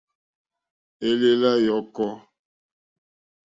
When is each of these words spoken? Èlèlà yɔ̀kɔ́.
Èlèlà 1.09 1.51
yɔ̀kɔ́. 1.65 2.11